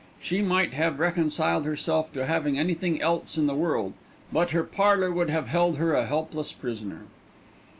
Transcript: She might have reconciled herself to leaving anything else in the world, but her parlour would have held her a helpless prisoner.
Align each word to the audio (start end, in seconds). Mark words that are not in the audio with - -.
She 0.19 0.41
might 0.41 0.73
have 0.73 0.99
reconciled 0.99 1.63
herself 1.63 2.11
to 2.13 2.25
leaving 2.25 2.57
anything 2.57 2.99
else 3.03 3.37
in 3.37 3.45
the 3.45 3.53
world, 3.53 3.93
but 4.33 4.49
her 4.49 4.63
parlour 4.63 5.11
would 5.11 5.29
have 5.29 5.49
held 5.49 5.75
her 5.77 5.93
a 5.93 6.07
helpless 6.07 6.51
prisoner. 6.53 7.03